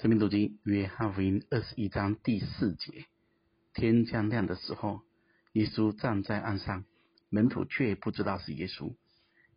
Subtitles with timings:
[0.00, 3.06] 生命读经约翰福音二十一章第四节：
[3.72, 5.02] 天将亮的时候，
[5.52, 6.84] 耶稣站在岸上，
[7.30, 8.92] 门徒却不知道是耶稣。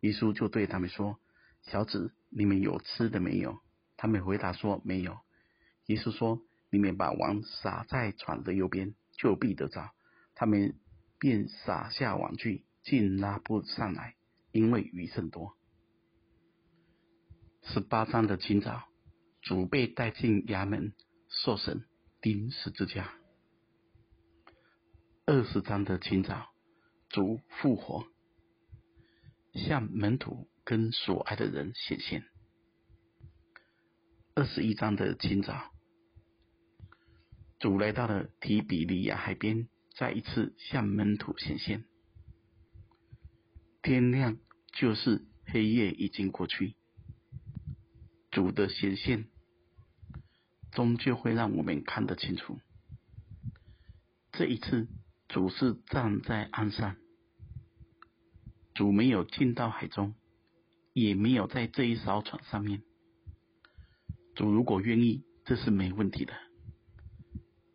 [0.00, 1.18] 耶稣就对他们说
[1.62, 3.58] ：“小子，你们有吃的没有？”
[3.98, 5.18] 他们回答说：“没有。”
[5.86, 9.90] 耶稣说：“你们把网撒在船的右边，就必得着。”
[10.36, 10.78] 他们
[11.18, 14.14] 便撒下网去，竟拉不上来，
[14.52, 15.56] 因为鱼甚多。
[17.62, 18.87] 十八章的清早。
[19.42, 20.92] 主被带进衙门
[21.28, 21.84] 受审，
[22.20, 23.12] 钉十字架。
[25.26, 26.48] 二十章的清早，
[27.08, 28.06] 主复活，
[29.54, 32.24] 向门徒跟所爱的人显现。
[34.34, 35.72] 二十一章的清早，
[37.58, 41.84] 主来到了提比利亚海边，再一次向门徒显现。
[43.82, 44.38] 天亮
[44.72, 46.74] 就是黑夜已经过去。
[48.38, 49.24] 主的显现，
[50.70, 52.60] 终究会让我们看得清楚。
[54.30, 54.86] 这一次，
[55.26, 56.94] 主是站在岸上，
[58.76, 60.14] 主没有进到海中，
[60.92, 62.84] 也没有在这一艘船上面。
[64.36, 66.32] 主如果愿意，这是没问题的。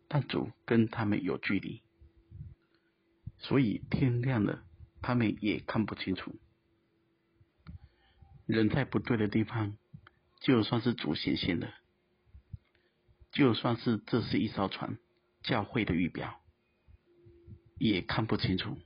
[0.08, 1.82] 但主跟他们有距离，
[3.36, 4.64] 所以天亮了，
[5.02, 6.34] 他们也看不清楚。
[8.46, 9.76] 人在不对的地方。
[10.44, 11.72] 就算是主显现了，
[13.32, 14.98] 就算是这是一艘船，
[15.42, 16.38] 教会的预表，
[17.78, 18.76] 也看不清楚。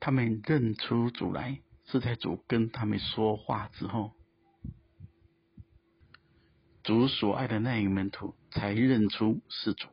[0.00, 4.16] 他们认出主来，是在主跟他们说话之后，
[6.82, 9.88] 主所爱的那一门徒才认出是主。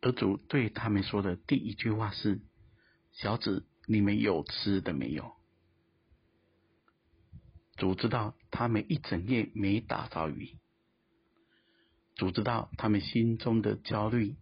[0.00, 2.40] 而主对他们说的第一句话是
[3.14, 5.32] ：“小子，你们有吃的没有？”
[7.78, 10.58] 主知道他们一整夜没打着鱼，
[12.16, 14.34] 主知道他们心中的焦虑，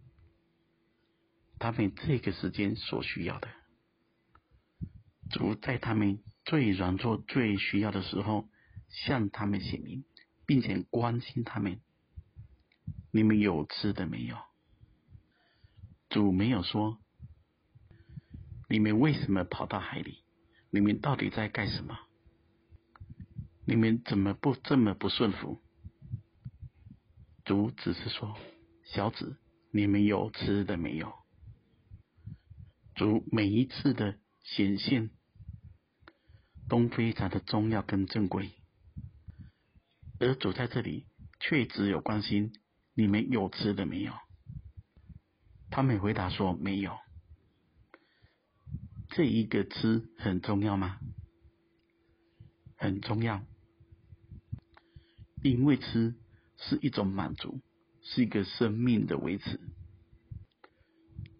[1.59, 3.47] 他们这个时间所需要的。
[5.29, 8.49] 主在他们最软弱、最需要的时候，
[8.89, 10.03] 向他们显明，
[10.47, 11.79] 并且关心他们。
[13.11, 14.37] 你们有吃的没有？
[16.09, 16.97] 主没有说，
[18.67, 20.23] 你们为什么跑到海里？
[20.71, 21.99] 你们到底在干什么？
[23.67, 25.61] 你们怎么不这么不顺服？
[27.43, 28.37] 主只是说
[28.87, 29.35] ：“小子，
[29.71, 31.13] 你们有吃的没有？”
[32.95, 35.09] 主每一次的显现
[36.69, 38.51] 都非常的重要跟正规，
[40.21, 41.05] 而主在这里
[41.41, 42.53] 却只有关心
[42.93, 44.13] 你们有吃的没有。
[45.69, 46.97] 他们回答说：“没有。”
[49.11, 50.99] 这一个吃很重要吗？
[52.77, 53.43] 很重要。
[55.41, 56.15] 因为吃
[56.57, 57.61] 是一种满足，
[58.01, 59.59] 是一个生命的维持，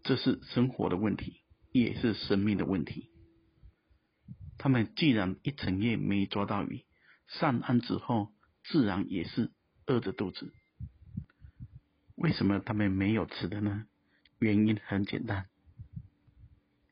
[0.04, 1.42] 这是生活的问题，
[1.72, 3.10] 也是生命的问题。
[4.58, 6.86] 他们既然一整夜没抓到鱼，
[7.28, 9.52] 上岸之后自然也是
[9.86, 10.54] 饿着肚子。
[12.16, 13.86] 为什么他们没有吃的呢？
[14.40, 15.48] 原因很简单，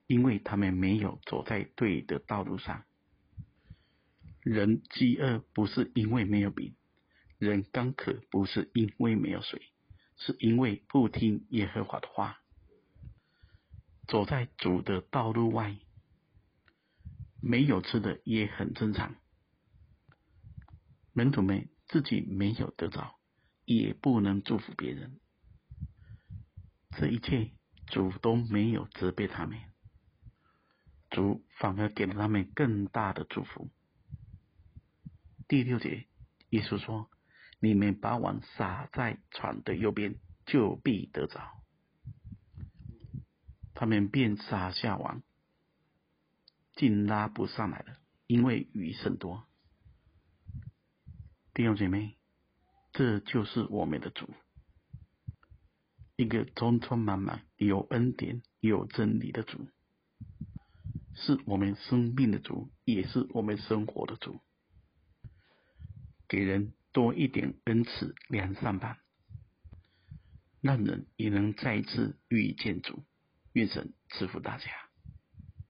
[0.07, 2.83] 因为他们没有走在对的道路上。
[4.41, 6.75] 人饥饿不是因为没有饼。
[7.45, 9.61] 人干渴不是因为没有水，
[10.17, 12.41] 是因为不听耶和华的话，
[14.07, 15.77] 走在主的道路外，
[17.41, 19.15] 没有吃的也很正常。
[21.13, 23.15] 门徒们自己没有得着，
[23.63, 25.19] 也不能祝福别人。
[26.97, 27.51] 这一切
[27.87, 29.59] 主都没有责备他们，
[31.09, 33.69] 主反而给了他们更大的祝福。
[35.47, 36.07] 第六节，
[36.49, 37.09] 耶稣说。
[37.65, 41.41] 你们把网撒在船的右边，就必得着。
[43.73, 45.23] 他们便撒下网，
[46.75, 49.47] 竟拉不上来了，因为鱼甚多。
[51.55, 52.19] 弟兄姐妹，
[52.93, 54.29] 这就是我们的主，
[56.17, 59.67] 一个充充满满有恩典、有真理的主，
[61.15, 64.39] 是我们生命的主，也是我们生活的主，
[66.27, 66.71] 给人。
[66.95, 68.97] 多一点恩赐良善吧，
[70.61, 73.03] 让人也能再一次遇见主。
[73.51, 74.65] 愿神赐福大家。